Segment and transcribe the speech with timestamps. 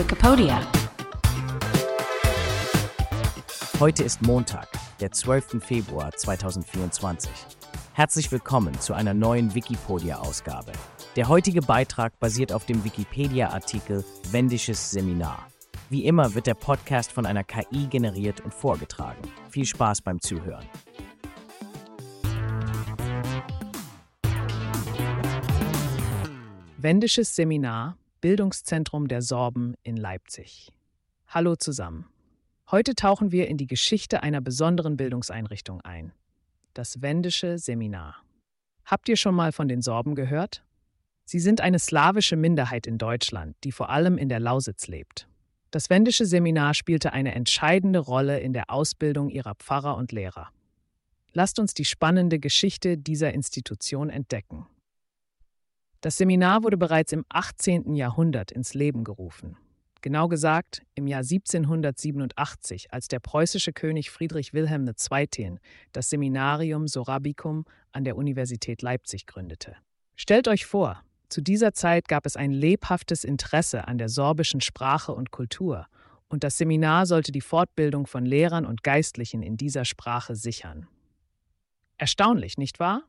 [0.00, 0.66] Wikipedia.
[3.78, 4.66] Heute ist Montag,
[4.98, 5.62] der 12.
[5.62, 7.30] Februar 2024.
[7.92, 10.72] Herzlich willkommen zu einer neuen Wikipedia-Ausgabe.
[11.16, 15.46] Der heutige Beitrag basiert auf dem Wikipedia-Artikel Wendisches Seminar.
[15.90, 19.20] Wie immer wird der Podcast von einer KI generiert und vorgetragen.
[19.50, 20.64] Viel Spaß beim Zuhören.
[26.78, 30.70] Wendisches Seminar, Bildungszentrum der Sorben in Leipzig.
[31.26, 32.06] Hallo zusammen.
[32.70, 36.12] Heute tauchen wir in die Geschichte einer besonderen Bildungseinrichtung ein.
[36.74, 38.16] Das Wendische Seminar.
[38.84, 40.62] Habt ihr schon mal von den Sorben gehört?
[41.24, 45.26] Sie sind eine slawische Minderheit in Deutschland, die vor allem in der Lausitz lebt.
[45.70, 50.50] Das Wendische Seminar spielte eine entscheidende Rolle in der Ausbildung ihrer Pfarrer und Lehrer.
[51.32, 54.66] Lasst uns die spannende Geschichte dieser Institution entdecken.
[56.00, 57.94] Das Seminar wurde bereits im 18.
[57.94, 59.58] Jahrhundert ins Leben gerufen.
[60.00, 65.58] Genau gesagt im Jahr 1787, als der preußische König Friedrich Wilhelm II.
[65.92, 69.76] das Seminarium Sorabicum an der Universität Leipzig gründete.
[70.16, 75.12] Stellt euch vor, zu dieser Zeit gab es ein lebhaftes Interesse an der sorbischen Sprache
[75.12, 75.86] und Kultur,
[76.28, 80.86] und das Seminar sollte die Fortbildung von Lehrern und Geistlichen in dieser Sprache sichern.
[81.98, 83.02] Erstaunlich, nicht wahr?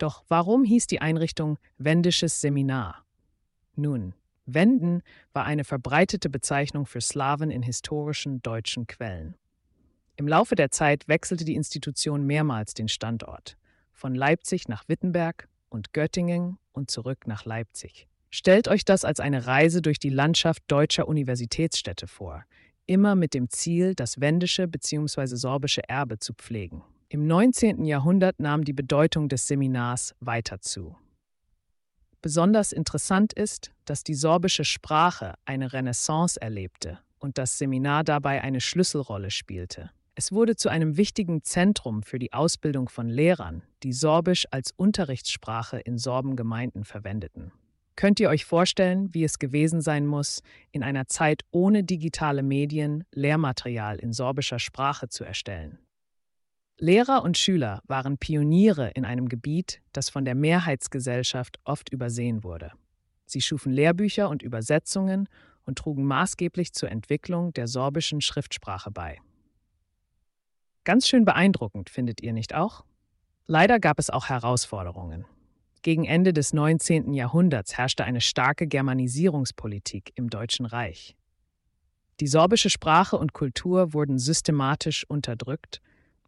[0.00, 3.04] Doch warum hieß die Einrichtung Wendisches Seminar?
[3.76, 4.14] Nun,
[4.46, 5.02] Wenden
[5.34, 9.34] war eine verbreitete Bezeichnung für Slawen in historischen deutschen Quellen.
[10.16, 13.58] Im Laufe der Zeit wechselte die Institution mehrmals den Standort,
[13.92, 18.08] von Leipzig nach Wittenberg und Göttingen und zurück nach Leipzig.
[18.30, 22.44] Stellt euch das als eine Reise durch die Landschaft deutscher Universitätsstädte vor,
[22.86, 25.26] immer mit dem Ziel, das wendische bzw.
[25.36, 26.82] sorbische Erbe zu pflegen.
[27.12, 27.86] Im 19.
[27.86, 30.94] Jahrhundert nahm die Bedeutung des Seminars weiter zu.
[32.22, 38.60] Besonders interessant ist, dass die sorbische Sprache eine Renaissance erlebte und das Seminar dabei eine
[38.60, 39.90] Schlüsselrolle spielte.
[40.14, 45.80] Es wurde zu einem wichtigen Zentrum für die Ausbildung von Lehrern, die Sorbisch als Unterrichtssprache
[45.80, 47.50] in Sorbengemeinden verwendeten.
[47.96, 53.02] Könnt ihr euch vorstellen, wie es gewesen sein muss, in einer Zeit ohne digitale Medien
[53.10, 55.80] Lehrmaterial in sorbischer Sprache zu erstellen?
[56.82, 62.72] Lehrer und Schüler waren Pioniere in einem Gebiet, das von der Mehrheitsgesellschaft oft übersehen wurde.
[63.26, 65.28] Sie schufen Lehrbücher und Übersetzungen
[65.66, 69.18] und trugen maßgeblich zur Entwicklung der sorbischen Schriftsprache bei.
[70.84, 72.86] Ganz schön beeindruckend, findet ihr nicht auch?
[73.46, 75.26] Leider gab es auch Herausforderungen.
[75.82, 77.12] Gegen Ende des 19.
[77.12, 81.14] Jahrhunderts herrschte eine starke Germanisierungspolitik im Deutschen Reich.
[82.20, 85.82] Die sorbische Sprache und Kultur wurden systematisch unterdrückt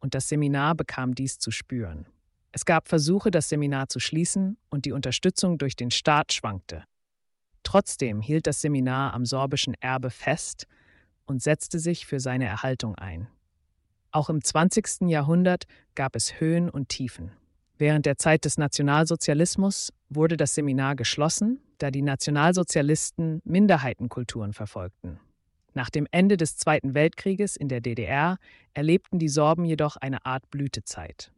[0.00, 2.06] und das Seminar bekam dies zu spüren.
[2.52, 6.84] Es gab Versuche, das Seminar zu schließen, und die Unterstützung durch den Staat schwankte.
[7.62, 10.66] Trotzdem hielt das Seminar am sorbischen Erbe fest
[11.26, 13.28] und setzte sich für seine Erhaltung ein.
[14.10, 15.08] Auch im 20.
[15.08, 15.64] Jahrhundert
[15.94, 17.32] gab es Höhen und Tiefen.
[17.76, 25.20] Während der Zeit des Nationalsozialismus wurde das Seminar geschlossen, da die Nationalsozialisten Minderheitenkulturen verfolgten.
[25.78, 28.38] Nach dem Ende des Zweiten Weltkrieges in der DDR
[28.74, 31.30] erlebten die Sorben jedoch eine Art Blütezeit.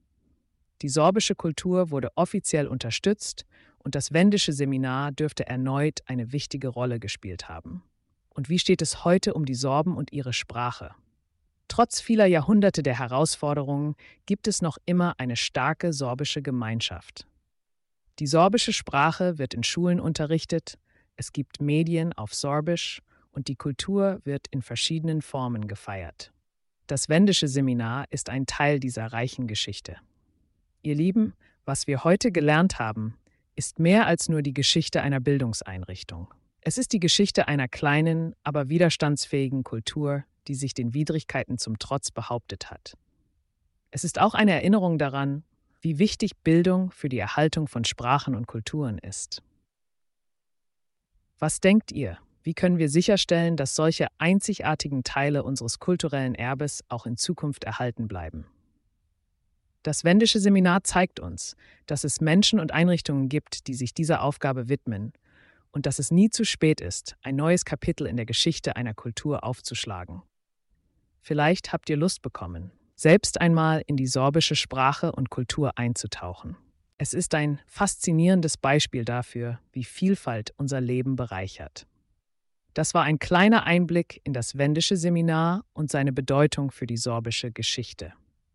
[0.81, 3.45] Die sorbische Kultur wurde offiziell unterstützt
[3.81, 7.83] und das wendische Seminar dürfte erneut eine wichtige Rolle gespielt haben.
[8.31, 10.95] Und wie steht es heute um die Sorben und ihre Sprache?
[11.69, 17.27] Trotz vieler Jahrhunderte der Herausforderungen gibt es noch immer eine starke sorbische Gemeinschaft.
[18.21, 20.79] Die sorbische Sprache wird in Schulen unterrichtet,
[21.17, 23.03] es gibt Medien auf Sorbisch
[23.33, 26.33] und die Kultur wird in verschiedenen Formen gefeiert.
[26.87, 29.97] Das Wendische Seminar ist ein Teil dieser reichen Geschichte.
[30.83, 33.17] Ihr Lieben, was wir heute gelernt haben,
[33.55, 36.33] ist mehr als nur die Geschichte einer Bildungseinrichtung.
[36.63, 42.11] Es ist die Geschichte einer kleinen, aber widerstandsfähigen Kultur, die sich den Widrigkeiten zum Trotz
[42.11, 42.97] behauptet hat.
[43.91, 45.45] Es ist auch eine Erinnerung daran,
[45.81, 49.43] wie wichtig Bildung für die Erhaltung von Sprachen und Kulturen ist.
[51.39, 52.19] Was denkt ihr?
[52.43, 58.09] Wie können wir sicherstellen, dass solche einzigartigen Teile unseres kulturellen Erbes auch in Zukunft erhalten
[58.09, 58.47] bleiben?
[59.83, 61.57] Das Wendische Seminar zeigt uns,
[61.87, 65.13] dass es Menschen und Einrichtungen gibt, die sich dieser Aufgabe widmen
[65.73, 69.45] und dass es nie zu spät ist, ein neues Kapitel in der Geschichte einer Kultur
[69.45, 70.23] aufzuschlagen.
[71.23, 76.57] Vielleicht habt ihr Lust bekommen, selbst einmal in die sorbische Sprache und Kultur einzutauchen.
[76.99, 81.87] Es ist ein faszinierendes Beispiel dafür, wie Vielfalt unser Leben bereichert.
[82.75, 87.51] Das war ein kleiner Einblick in das wendische Seminar und seine Bedeutung für die sorbische
[87.51, 88.13] Geschichte.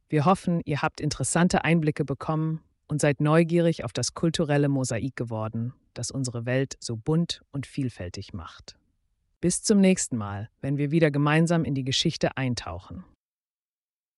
[0.08, 5.74] Wir hoffen, ihr habt interessante Einblicke bekommen und seid neugierig auf das kulturelle Mosaik geworden,
[5.94, 8.78] das unsere Welt so bunt und vielfältig macht.
[9.42, 13.04] Bis zum nächsten Mal, wenn wir wieder gemeinsam in die Geschichte eintauchen.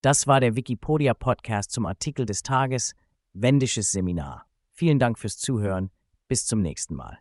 [0.02, 2.94] Das war der Wikipedia-Podcast zum Artikel des Tages
[3.34, 4.46] Wendisches Seminar.
[4.72, 5.90] Vielen Dank fürs Zuhören.
[6.28, 7.18] Bis zum nächsten Mal.